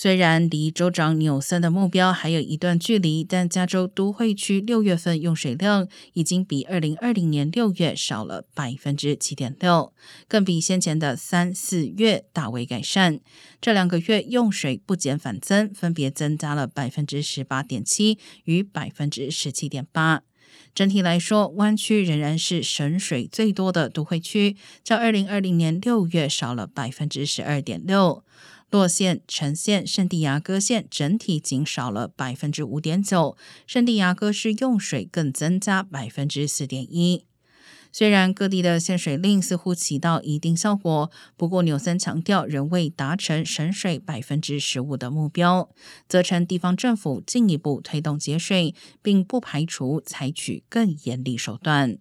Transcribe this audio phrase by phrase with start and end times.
[0.00, 9.92] 虽然离州长纽森的目标还有一段距离，但加州都会区六月份用水量已经比二零二零年六月少了百分之七点六，
[10.28, 13.18] 更比先前的三四月大为改善。
[13.60, 20.22] 这两个月用水不减反增，分别增加了百分之十八点七与百分之十七点八。
[20.72, 28.22] 整体来说，湾区仍然是省水最多的都会区，较二零二零年六月少了百分之十二点六。
[28.70, 33.36] 洛县、城县、圣地亚哥县整体仅少了百分之五点九，
[33.66, 37.24] 圣地亚哥市用水更增加百分之四点一。
[37.90, 45.70] 虽然各地的限水令似乎起到一定效果，不过纽森强调仍未达成省水百分之十五的目标，
[46.06, 51.96] 责成地方政府进一步推动节水，并不排除采取更严厉手段。